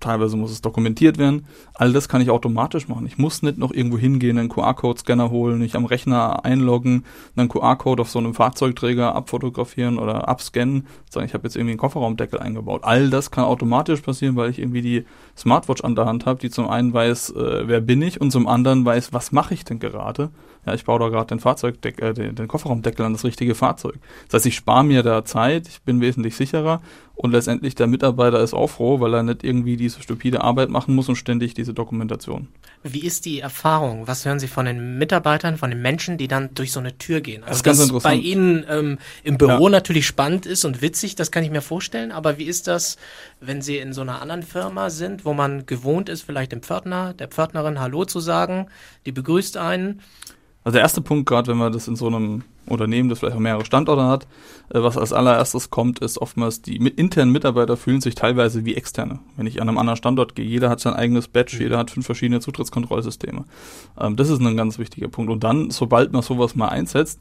[0.01, 1.47] Teilweise muss es dokumentiert werden.
[1.75, 3.07] All das kann ich automatisch machen.
[3.07, 7.05] Ich muss nicht noch irgendwo hingehen, einen QR-Code-Scanner holen, nicht am Rechner einloggen,
[7.37, 10.87] einen QR-Code auf so einem Fahrzeugträger abfotografieren oder abscannen.
[11.11, 12.83] Sagen, ich habe jetzt irgendwie einen Kofferraumdeckel eingebaut.
[12.85, 15.05] All das kann automatisch passieren, weil ich irgendwie die
[15.37, 18.47] Smartwatch an der Hand habe, die zum einen weiß, äh, wer bin ich und zum
[18.47, 20.31] anderen weiß, was mache ich denn gerade
[20.66, 23.96] ja, ich baue da gerade den Fahrzeugdeckel, äh, den, den Kofferraumdeckel an das richtige Fahrzeug.
[24.27, 26.81] Das heißt, ich spare mir da Zeit, ich bin wesentlich sicherer
[27.16, 30.94] und letztendlich der Mitarbeiter ist auch froh, weil er nicht irgendwie diese stupide Arbeit machen
[30.94, 32.48] muss und ständig diese Dokumentation.
[32.83, 34.09] Wie ist die Erfahrung?
[34.09, 37.20] Was hören Sie von den Mitarbeitern, von den Menschen, die dann durch so eine Tür
[37.20, 37.44] gehen?
[37.44, 38.14] Also das ist ganz das interessant.
[38.14, 39.70] bei Ihnen ähm, im Büro ja.
[39.70, 42.11] natürlich spannend ist und witzig, das kann ich mir vorstellen.
[42.11, 42.96] Aber wie ist das,
[43.40, 47.14] wenn Sie in so einer anderen Firma sind, wo man gewohnt ist, vielleicht dem Pförtner,
[47.14, 48.66] der Pförtnerin Hallo zu sagen,
[49.07, 50.00] die begrüßt einen?
[50.64, 53.40] Also der erste Punkt, gerade wenn man das in so einem Unternehmen, das vielleicht auch
[53.40, 54.27] mehrere Standorte hat,
[54.70, 59.20] äh, was als allererstes kommt, ist oftmals, die internen Mitarbeiter fühlen sich teilweise wie externe.
[59.37, 61.62] Wenn ich an einem anderen Standort gehe, jeder hat sein eigenes Badge, mhm.
[61.62, 63.44] jeder hat fünf verschiedene Zutrittskontrollsysteme.
[64.00, 65.31] Ähm, das ist ein ganz wichtiger Punkt.
[65.31, 67.20] Und dann, sobald man sowas mal einsetzt,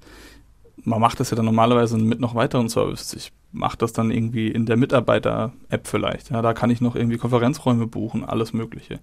[0.84, 3.14] man macht das ja dann normalerweise mit noch weiteren Services.
[3.14, 6.32] Ich mache das dann irgendwie in der Mitarbeiter-App vielleicht.
[6.32, 9.00] Ja, da kann ich noch irgendwie Konferenzräume buchen, alles Mögliche.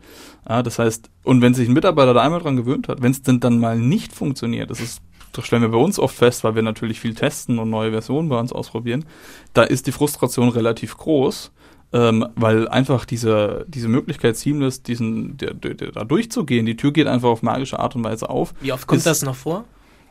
[0.49, 3.23] Ja, das heißt, und wenn sich ein Mitarbeiter da einmal dran gewöhnt hat, wenn es
[3.23, 5.03] denn dann mal nicht funktioniert, das ist
[5.33, 8.29] das stellen wir bei uns oft fest, weil wir natürlich viel testen und neue Versionen
[8.29, 9.05] bei uns ausprobieren,
[9.53, 11.53] da ist die Frustration relativ groß,
[11.93, 16.93] ähm, weil einfach diese, diese Möglichkeit, seamless diesen, der, der, der, da durchzugehen, die Tür
[16.93, 18.55] geht einfach auf magische Art und Weise auf.
[18.61, 19.65] Wie oft kommt ist, das noch vor?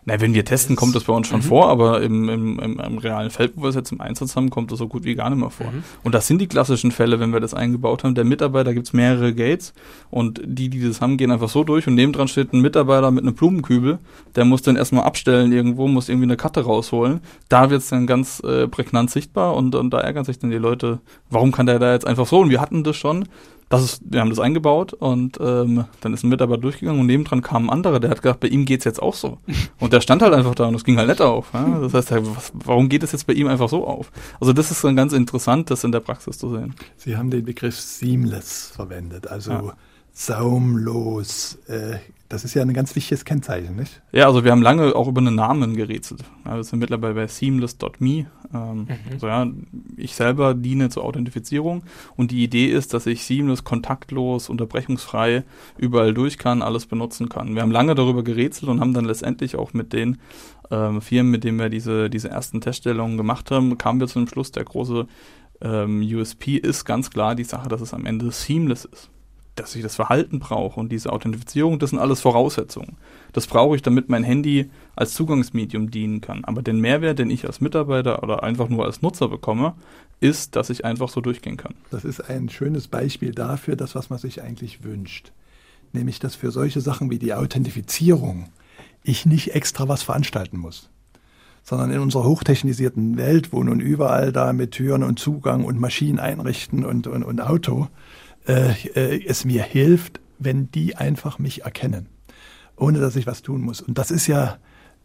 [0.06, 1.44] Na, wenn wir testen, kommt das bei uns schon mhm.
[1.44, 4.50] vor, aber im, im, im, im, realen Feld, wo wir es jetzt im Einsatz haben,
[4.50, 5.72] kommt das so gut wie gar nicht mehr vor.
[5.72, 5.84] Mhm.
[6.04, 8.16] Und das sind die klassischen Fälle, wenn wir das eingebaut haben.
[8.16, 9.74] Der Mitarbeiter gibt es mehrere Gates
[10.10, 13.24] und die, die das haben, gehen einfach so durch und nebendran steht ein Mitarbeiter mit
[13.24, 14.00] einem Blumenkübel,
[14.36, 17.20] der muss dann erstmal abstellen irgendwo, muss irgendwie eine Karte rausholen.
[17.50, 20.58] Da wird es dann ganz äh, prägnant sichtbar und, und da ärgern sich dann die
[20.58, 22.40] Leute, warum kann der da jetzt einfach so?
[22.40, 23.26] Und wir hatten das schon
[23.70, 27.42] das ist, wir haben das eingebaut und ähm, dann ist ein Mitarbeiter durchgegangen und nebendran
[27.42, 29.38] kam ein anderer, der hat gedacht, bei ihm geht's jetzt auch so.
[29.80, 31.54] Und der stand halt einfach da und es ging halt nicht auf.
[31.54, 31.80] Ja?
[31.80, 34.12] Das heißt, was, warum geht es jetzt bei ihm einfach so auf?
[34.40, 36.76] Also das ist dann ganz interessant, das in der Praxis zu sehen.
[36.98, 39.74] Sie haben den Begriff seamless verwendet, also ja.
[40.12, 41.60] saumlos.
[41.68, 44.04] Äh, das ist ja ein ganz wichtiges Kennzeichen, nicht?
[44.12, 46.24] Ja, also wir haben lange auch über einen Namen gerätselt.
[46.46, 47.98] Ja, wir sind mittlerweile bei seamless.me.
[48.00, 48.88] Ähm, mhm.
[49.12, 49.48] also ja,
[49.98, 51.84] ich selber diene zur Authentifizierung
[52.16, 55.44] und die Idee ist, dass ich seamless, kontaktlos, unterbrechungsfrei
[55.78, 57.56] überall durch kann, alles benutzen kann.
[57.56, 60.20] Wir haben lange darüber gerätselt und haben dann letztendlich auch mit den
[60.70, 64.28] ähm, Firmen, mit denen wir diese, diese ersten Teststellungen gemacht haben, kamen wir zu dem
[64.28, 65.08] Schluss, der große
[65.62, 69.10] ähm, USP ist ganz klar die Sache, dass es am Ende seamless ist
[69.56, 72.98] dass ich das Verhalten brauche und diese Authentifizierung, das sind alles Voraussetzungen.
[73.34, 76.46] Das brauche ich, damit mein Handy als Zugangsmedium dienen kann.
[76.46, 79.76] Aber den Mehrwert, den ich als Mitarbeiter oder einfach nur als Nutzer bekomme,
[80.22, 81.76] ist, dass ich einfach so durchgehen kann.
[81.92, 85.32] Das ist ein schönes Beispiel dafür, das, was man sich eigentlich wünscht.
[85.92, 88.50] Nämlich, dass für solche Sachen wie die Authentifizierung
[89.04, 90.90] ich nicht extra was veranstalten muss
[91.62, 96.18] sondern in unserer hochtechnisierten Welt, wo nun überall da mit Türen und Zugang und Maschinen
[96.18, 97.88] einrichten und, und, und Auto,
[98.50, 102.08] äh, äh, es mir hilft, wenn die einfach mich erkennen,
[102.76, 103.82] ohne dass ich was tun muss.
[103.82, 104.58] Und das ist ja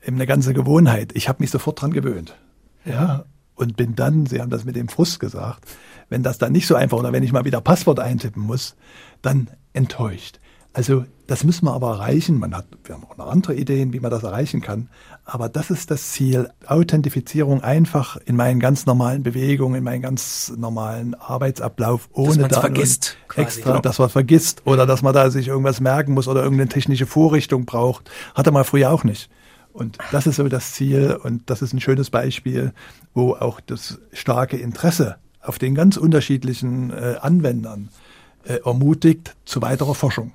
[0.07, 1.13] eine ganze Gewohnheit.
[1.15, 2.37] Ich habe mich sofort dran gewöhnt.
[2.85, 5.67] Ja, und bin dann, Sie haben das mit dem Frust gesagt,
[6.09, 8.77] wenn das dann nicht so einfach oder wenn ich mal wieder Passwort eintippen muss,
[9.23, 10.41] dann enttäuscht.
[10.75, 12.39] Also das müssen wir aber erreichen.
[12.39, 14.89] Man hat, wir haben auch noch andere Ideen, wie man das erreichen kann.
[15.25, 16.51] Aber das ist das Ziel.
[16.67, 22.61] Authentifizierung einfach in meinen ganz normalen Bewegungen, in meinen ganz normalen Arbeitsablauf, ohne dass da
[22.61, 23.81] vergisst, extra, genau.
[23.83, 27.65] dass man vergisst oder dass man da sich irgendwas merken muss oder irgendeine technische Vorrichtung
[27.67, 28.11] braucht.
[28.35, 29.31] Hatte man früher auch nicht.
[29.73, 32.73] Und das ist so das Ziel und das ist ein schönes Beispiel,
[33.15, 37.91] wo auch das starke Interesse auf den ganz unterschiedlichen äh, Anwendern
[38.45, 40.33] äh, ermutigt zu weiterer Forschung.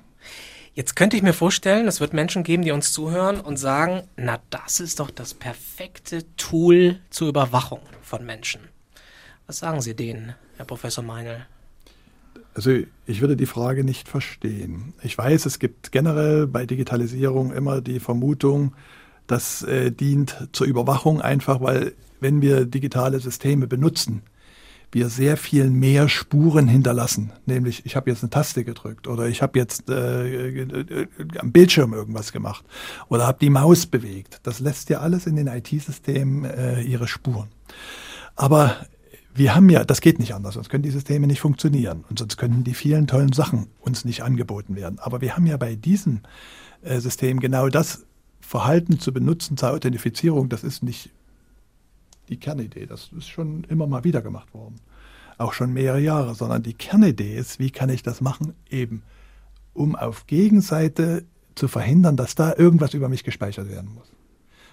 [0.74, 4.38] Jetzt könnte ich mir vorstellen, es wird Menschen geben, die uns zuhören und sagen, na,
[4.50, 8.60] das ist doch das perfekte Tool zur Überwachung von Menschen.
[9.46, 11.44] Was sagen Sie denen, Herr Professor Meinl?
[12.54, 12.70] Also
[13.06, 14.94] ich würde die Frage nicht verstehen.
[15.02, 18.74] Ich weiß, es gibt generell bei Digitalisierung immer die Vermutung,
[19.26, 24.22] das äh, dient zur Überwachung einfach, weil wenn wir digitale Systeme benutzen,
[24.92, 27.32] wir sehr viel mehr Spuren hinterlassen.
[27.46, 31.06] Nämlich, ich habe jetzt eine Taste gedrückt oder ich habe jetzt äh, äh,
[31.38, 32.64] am Bildschirm irgendwas gemacht
[33.08, 34.40] oder habe die Maus bewegt.
[34.42, 37.48] Das lässt ja alles in den IT-Systemen äh, ihre Spuren.
[38.34, 38.76] Aber
[39.34, 42.36] wir haben ja, das geht nicht anders, sonst können die Systeme nicht funktionieren und sonst
[42.36, 44.98] könnten die vielen tollen Sachen uns nicht angeboten werden.
[44.98, 46.22] Aber wir haben ja bei diesem
[46.82, 48.06] äh, System genau das
[48.40, 51.10] Verhalten zu benutzen zur Authentifizierung, das ist nicht
[52.30, 54.76] die Kernidee, das ist schon immer mal wieder gemacht worden.
[55.38, 58.54] Auch schon mehrere Jahre, sondern die Kernidee ist, wie kann ich das machen?
[58.70, 59.02] Eben,
[59.74, 64.10] um auf Gegenseite zu verhindern, dass da irgendwas über mich gespeichert werden muss.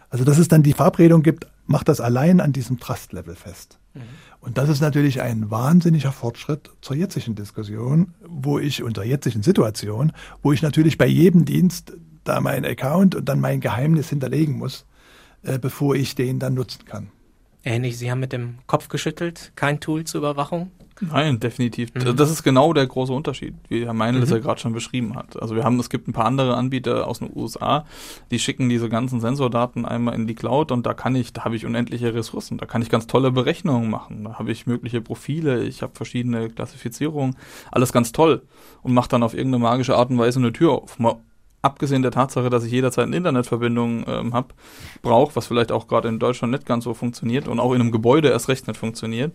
[0.09, 3.77] Also, dass es dann die Verabredung gibt, macht das allein an diesem Trust-Level fest.
[3.93, 4.01] Mhm.
[4.39, 10.13] Und das ist natürlich ein wahnsinniger Fortschritt zur jetzigen Diskussion, wo ich unter jetzigen Situation,
[10.41, 11.93] wo ich natürlich bei jedem Dienst
[12.23, 14.85] da meinen Account und dann mein Geheimnis hinterlegen muss,
[15.43, 17.09] äh, bevor ich den dann nutzen kann.
[17.67, 20.71] Ähnlich, Sie haben mit dem Kopf geschüttelt, kein Tool zur Überwachung?
[21.01, 21.93] Nein, definitiv.
[21.93, 22.15] Mhm.
[22.15, 24.25] Das ist genau der große Unterschied, wie Herr Meinl mhm.
[24.25, 25.39] ja gerade schon beschrieben hat.
[25.41, 27.85] Also wir haben, es gibt ein paar andere Anbieter aus den USA,
[28.31, 31.57] die schicken diese ganzen Sensordaten einmal in die Cloud und da kann ich, da habe
[31.57, 35.63] ich unendliche Ressourcen, da kann ich ganz tolle Berechnungen machen, da habe ich mögliche Profile,
[35.65, 37.35] ich habe verschiedene Klassifizierungen,
[37.69, 38.43] alles ganz toll
[38.81, 40.99] und mache dann auf irgendeine magische Art und Weise eine Tür auf.
[40.99, 41.17] Mal
[41.67, 44.49] abgesehen der Tatsache, dass ich jederzeit eine Internetverbindung ähm, habe,
[45.01, 47.91] brauche, was vielleicht auch gerade in Deutschland nicht ganz so funktioniert und auch in einem
[47.91, 49.33] Gebäude erst recht nicht funktioniert,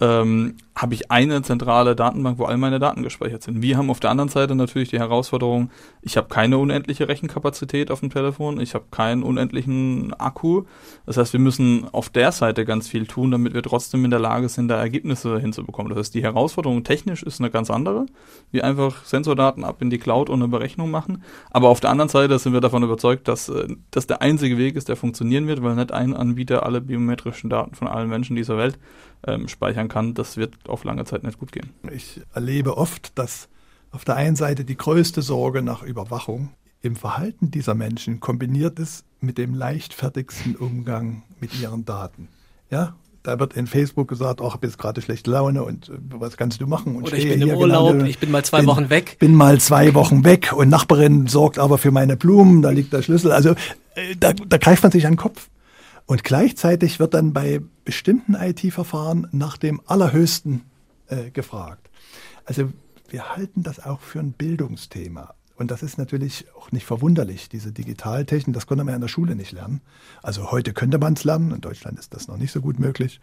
[0.00, 3.62] ähm, habe ich eine zentrale Datenbank, wo all meine Daten gespeichert sind.
[3.62, 5.70] Wir haben auf der anderen Seite natürlich die Herausforderung,
[6.02, 10.64] ich habe keine unendliche Rechenkapazität auf dem Telefon, ich habe keinen unendlichen Akku.
[11.04, 14.20] Das heißt, wir müssen auf der Seite ganz viel tun, damit wir trotzdem in der
[14.20, 15.90] Lage sind, da Ergebnisse hinzubekommen.
[15.90, 18.06] Das heißt, die Herausforderung technisch ist eine ganz andere.
[18.52, 21.24] Wir einfach Sensordaten ab in die Cloud und eine Berechnung machen.
[21.50, 24.76] Aber auf der anderen Seite sind wir davon überzeugt, dass äh, das der einzige Weg
[24.76, 28.56] ist, der funktionieren wird, weil nicht ein Anbieter alle biometrischen Daten von allen Menschen dieser
[28.56, 28.78] Welt
[29.26, 31.70] ähm, speichern kann, das wird auf lange Zeit nicht gut gehen.
[31.92, 33.48] Ich erlebe oft, dass
[33.90, 36.50] auf der einen Seite die größte Sorge nach Überwachung
[36.80, 42.28] im Verhalten dieser Menschen kombiniert ist mit dem leichtfertigsten Umgang mit ihren Daten.
[42.70, 45.92] Ja, da wird in Facebook gesagt, ach, ich habe jetzt gerade schlechte Laune und äh,
[46.10, 46.96] was kannst du machen?
[46.96, 49.16] Und Oder ich bin im Urlaub, genau, ich bin mal zwei bin, Wochen weg.
[49.18, 53.02] Bin mal zwei Wochen weg und Nachbarin sorgt aber für meine Blumen, da liegt der
[53.02, 53.32] Schlüssel.
[53.32, 55.48] Also äh, da, da greift man sich an den Kopf.
[56.08, 60.62] Und gleichzeitig wird dann bei bestimmten IT-Verfahren nach dem Allerhöchsten
[61.08, 61.90] äh, gefragt.
[62.46, 62.72] Also
[63.10, 65.34] wir halten das auch für ein Bildungsthema.
[65.56, 69.08] Und das ist natürlich auch nicht verwunderlich, diese Digitaltechnik, das konnte man ja in der
[69.08, 69.82] Schule nicht lernen.
[70.22, 73.20] Also heute könnte man es lernen, in Deutschland ist das noch nicht so gut möglich,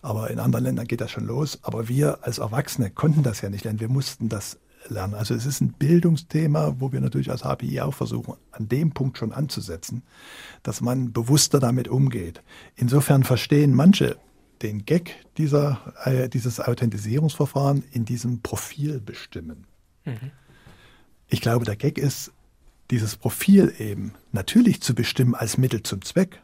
[0.00, 1.58] aber in anderen Ländern geht das schon los.
[1.62, 4.58] Aber wir als Erwachsene konnten das ja nicht lernen, wir mussten das
[4.90, 5.14] lernen.
[5.14, 9.18] Also es ist ein Bildungsthema, wo wir natürlich als HPI auch versuchen, an dem Punkt
[9.18, 10.02] schon anzusetzen,
[10.62, 12.42] dass man bewusster damit umgeht.
[12.76, 14.16] Insofern verstehen manche
[14.62, 19.66] den Gag dieser, äh, dieses Authentisierungsverfahren in diesem Profil bestimmen.
[20.04, 20.32] Mhm.
[21.28, 22.32] Ich glaube, der Gag ist,
[22.90, 26.42] dieses Profil eben natürlich zu bestimmen als Mittel zum Zweck,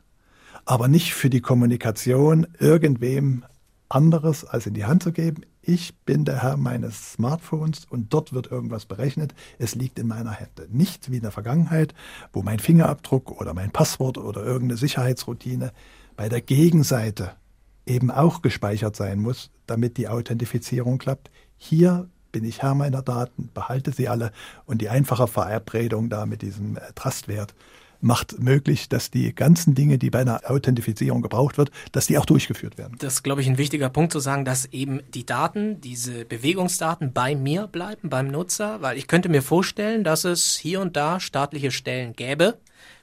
[0.66, 3.44] aber nicht für die Kommunikation irgendwem
[3.88, 5.42] anderes als in die Hand zu geben.
[5.66, 9.34] Ich bin der Herr meines Smartphones und dort wird irgendwas berechnet.
[9.58, 10.68] Es liegt in meiner Hände.
[10.70, 11.94] Nicht wie in der Vergangenheit,
[12.34, 15.72] wo mein Fingerabdruck oder mein Passwort oder irgendeine Sicherheitsroutine
[16.16, 17.32] bei der Gegenseite
[17.86, 21.30] eben auch gespeichert sein muss, damit die Authentifizierung klappt.
[21.56, 24.32] Hier bin ich Herr meiner Daten, behalte sie alle
[24.66, 27.54] und die einfache Verabredung da mit diesem äh, Trustwert
[28.04, 32.26] macht möglich, dass die ganzen Dinge, die bei einer Authentifizierung gebraucht wird, dass die auch
[32.26, 32.96] durchgeführt werden.
[32.98, 37.12] Das ist, glaube ich, ein wichtiger Punkt zu sagen, dass eben die Daten, diese Bewegungsdaten
[37.12, 41.18] bei mir bleiben, beim Nutzer, weil ich könnte mir vorstellen, dass es hier und da
[41.18, 42.58] staatliche Stellen gäbe,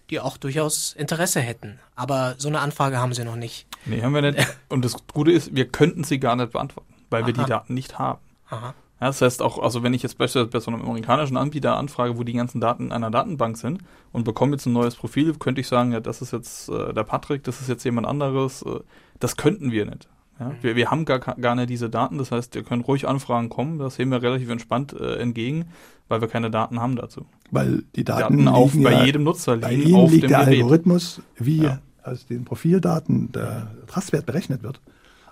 [0.09, 1.79] die auch durchaus Interesse hätten.
[1.95, 3.65] Aber so eine Anfrage haben sie noch nicht.
[3.85, 4.47] Nee, haben wir nicht.
[4.69, 7.27] Und das Gute ist, wir könnten sie gar nicht beantworten, weil Aha.
[7.27, 8.19] wir die Daten nicht haben.
[8.49, 8.75] Aha.
[9.01, 12.19] Ja, das heißt auch, also wenn ich jetzt beispielsweise bei so einem amerikanischen Anbieter anfrage,
[12.19, 13.79] wo die ganzen Daten in einer Datenbank sind
[14.11, 17.03] und bekomme jetzt ein neues Profil, könnte ich sagen, ja, das ist jetzt äh, der
[17.03, 18.61] Patrick, das ist jetzt jemand anderes.
[18.61, 18.81] Äh,
[19.19, 20.07] das könnten wir nicht.
[20.39, 20.49] Ja?
[20.49, 20.53] Mhm.
[20.61, 23.79] Wir, wir haben gar, gar nicht diese Daten, das heißt, ihr könnt ruhig Anfragen kommen,
[23.79, 25.65] das sehen wir relativ entspannt äh, entgegen,
[26.07, 27.25] weil wir keine Daten haben dazu.
[27.49, 29.67] Weil die Daten, die Daten auf, bei ja, jedem Nutzer liegen.
[29.67, 30.61] Bei Ihnen auf liegt dem der Gerät.
[30.61, 31.79] Algorithmus, wie ja.
[32.03, 34.79] aus den Profildaten der Trustwert berechnet wird,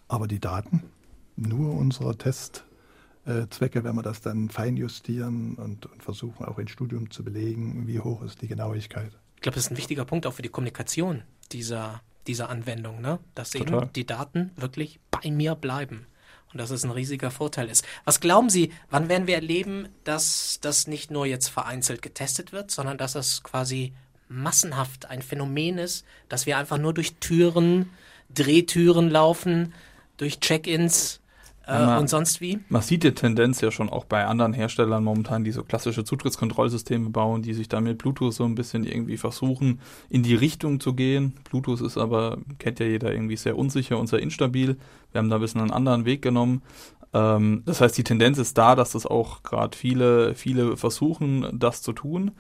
[0.08, 0.82] aber die Daten
[1.36, 2.66] nur unserer Test
[3.30, 7.88] äh, Zwecke, wenn wir das dann feinjustieren und, und versuchen auch ins Studium zu belegen,
[7.88, 9.12] wie hoch ist die Genauigkeit.
[9.36, 13.20] Ich glaube, das ist ein wichtiger Punkt auch für die Kommunikation dieser, dieser Anwendung, ne?
[13.36, 13.84] dass Total.
[13.84, 16.08] eben die Daten wirklich bei mir bleiben
[16.52, 17.86] und dass es ein riesiger Vorteil ist.
[18.04, 22.72] Was glauben Sie, wann werden wir erleben, dass das nicht nur jetzt vereinzelt getestet wird,
[22.72, 23.94] sondern dass es quasi
[24.28, 27.90] massenhaft ein Phänomen ist, dass wir einfach nur durch Türen,
[28.34, 29.74] Drehtüren laufen,
[30.18, 31.20] durch Check-ins
[31.70, 32.60] Äh, und sonst wie?
[32.70, 37.10] Man sieht die Tendenz ja schon auch bei anderen Herstellern momentan, die so klassische Zutrittskontrollsysteme
[37.10, 39.80] bauen, die sich damit Bluetooth so ein bisschen irgendwie versuchen,
[40.10, 41.34] in die Richtung zu gehen.
[41.50, 44.78] Bluetooth ist aber, kennt ja jeder, irgendwie sehr unsicher und sehr instabil.
[45.12, 46.62] Wir haben da ein bisschen einen anderen Weg genommen.
[47.14, 51.82] Ähm, das heißt, die Tendenz ist da, dass das auch gerade viele, viele versuchen, das
[51.82, 52.32] zu tun.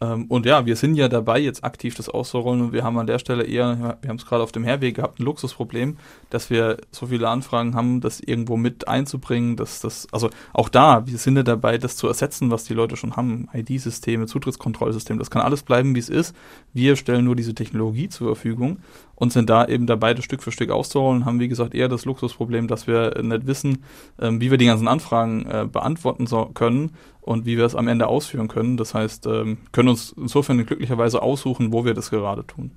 [0.00, 3.06] Ähm, und ja, wir sind ja dabei, jetzt aktiv das auszurollen und wir haben an
[3.06, 5.98] der Stelle eher, wir haben es gerade auf dem Herweg gehabt, ein Luxusproblem,
[6.30, 11.06] dass wir so viele Anfragen haben, das irgendwo mit einzubringen, dass das, also auch da,
[11.06, 13.48] wir sind ja dabei, das zu ersetzen, was die Leute schon haben.
[13.52, 16.34] ID-Systeme, Zutrittskontrollsysteme, das kann alles bleiben, wie es ist.
[16.72, 18.78] Wir stellen nur diese Technologie zur Verfügung
[19.16, 22.06] und sind da eben dabei, das Stück für Stück auszurollen, haben wie gesagt eher das
[22.06, 23.84] Luxusproblem, dass wir nicht wissen,
[24.18, 27.88] ähm, wie wir die ganzen Anfragen äh, beantworten so können und wie wir es am
[27.88, 28.76] Ende ausführen können.
[28.76, 32.72] Das heißt, ähm, können uns insofern glücklicherweise aussuchen, wo wir das gerade tun.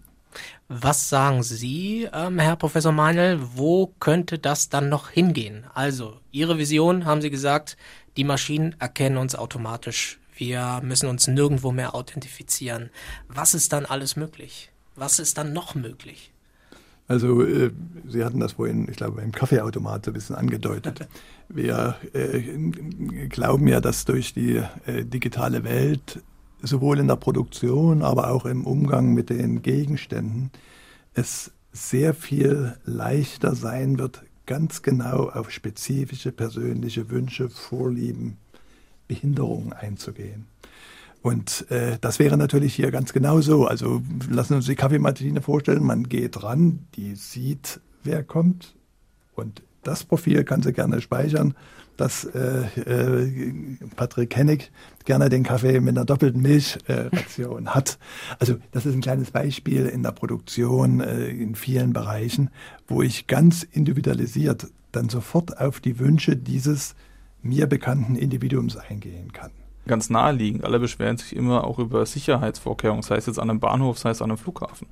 [0.68, 5.66] Was sagen Sie, ähm, Herr Professor Meinl, wo könnte das dann noch hingehen?
[5.74, 7.78] Also, Ihre Vision, haben Sie gesagt,
[8.18, 10.20] die Maschinen erkennen uns automatisch.
[10.36, 12.90] Wir müssen uns nirgendwo mehr authentifizieren.
[13.28, 14.72] Was ist dann alles möglich?
[14.96, 16.33] Was ist dann noch möglich?
[17.14, 17.70] Also äh,
[18.08, 21.08] Sie hatten das vorhin, ich glaube, beim Kaffeeautomat so ein bisschen angedeutet.
[21.48, 22.42] Wir äh,
[23.30, 26.22] glauben ja, dass durch die äh, digitale Welt
[26.62, 30.50] sowohl in der Produktion, aber auch im Umgang mit den Gegenständen
[31.14, 38.38] es sehr viel leichter sein wird, ganz genau auf spezifische persönliche Wünsche, Vorlieben,
[39.08, 40.48] Behinderungen einzugehen.
[41.24, 43.66] Und äh, das wäre natürlich hier ganz genau so.
[43.66, 48.76] Also lassen wir uns die Kaffeemaschine vorstellen, man geht ran, die sieht, wer kommt
[49.34, 51.56] und das Profil kann sie gerne speichern,
[51.96, 54.72] dass äh, äh, Patrick Hennig
[55.06, 58.00] gerne den Kaffee mit einer doppelten Milchration äh, hat.
[58.40, 62.50] Also das ist ein kleines Beispiel in der Produktion äh, in vielen Bereichen,
[62.88, 66.96] wo ich ganz individualisiert dann sofort auf die Wünsche dieses
[67.42, 69.52] mir bekannten Individuums eingehen kann
[69.88, 70.64] ganz naheliegend.
[70.64, 74.22] Alle beschweren sich immer auch über Sicherheitsvorkehrungen, sei es jetzt an einem Bahnhof, sei es
[74.22, 74.88] an einem Flughafen.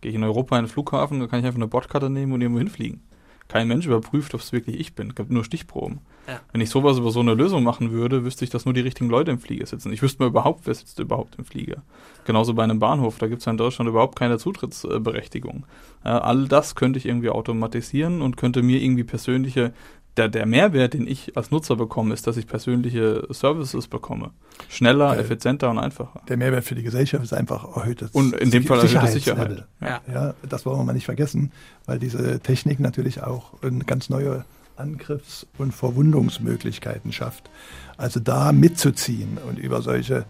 [0.00, 2.40] Gehe ich in Europa in einen Flughafen, da kann ich einfach eine Bordkarte nehmen und
[2.40, 3.02] irgendwo hinfliegen.
[3.48, 5.08] Kein Mensch überprüft, ob es wirklich ich bin.
[5.08, 5.98] Es gibt nur Stichproben.
[6.28, 6.40] Ja.
[6.52, 9.10] Wenn ich sowas über so eine Lösung machen würde, wüsste ich, dass nur die richtigen
[9.10, 9.92] Leute im Flieger sitzen.
[9.92, 11.82] Ich wüsste mal überhaupt, wer sitzt überhaupt im Flieger.
[12.24, 15.66] Genauso bei einem Bahnhof, da gibt es ja in Deutschland überhaupt keine Zutrittsberechtigung.
[16.04, 19.72] Ja, all das könnte ich irgendwie automatisieren und könnte mir irgendwie persönliche
[20.20, 24.32] der, der Mehrwert, den ich als Nutzer bekomme, ist, dass ich persönliche Services bekomme.
[24.68, 26.20] Schneller, äh, effizienter und einfacher.
[26.28, 29.66] Der Mehrwert für die Gesellschaft ist einfach erhöhtes Und in dem Fall erhöhte Sicherheit.
[29.80, 30.00] Ja.
[30.12, 31.52] ja, das wollen wir mal nicht vergessen,
[31.86, 33.54] weil diese Technik natürlich auch
[33.86, 34.44] ganz neue
[34.76, 37.50] Angriffs- und Verwundungsmöglichkeiten schafft.
[37.96, 40.26] Also da mitzuziehen und über solche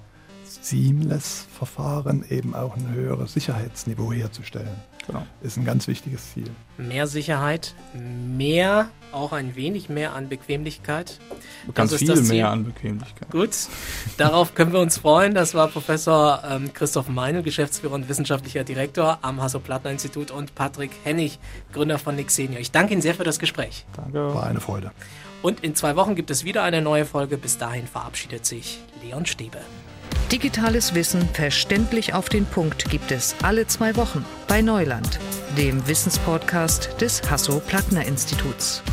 [0.63, 4.75] Seamless-Verfahren eben auch ein höheres Sicherheitsniveau herzustellen.
[5.07, 5.27] Genau.
[5.43, 6.51] Ist ein ganz wichtiges Ziel.
[6.77, 11.19] Mehr Sicherheit, mehr, auch ein wenig mehr an Bequemlichkeit.
[11.75, 13.31] Ganz viel mehr an Bequemlichkeit.
[13.31, 13.51] Gut,
[14.17, 15.35] darauf können wir uns freuen.
[15.35, 21.39] Das war Professor ähm, Christoph Meinl, Geschäftsführer und wissenschaftlicher Direktor am Hasso-Plattner-Institut und Patrick Hennig,
[21.73, 22.59] Gründer von Nixenio.
[22.59, 23.87] Ich danke Ihnen sehr für das Gespräch.
[23.97, 24.35] Danke.
[24.35, 24.93] War eine Freude.
[25.43, 27.39] Und in zwei Wochen gibt es wieder eine neue Folge.
[27.39, 29.59] Bis dahin verabschiedet sich Leon Stäbe.
[30.33, 35.19] Digitales Wissen verständlich auf den Punkt gibt es alle zwei Wochen bei Neuland,
[35.59, 38.85] dem Wissenspodcast des Hasso-Plattner-Instituts.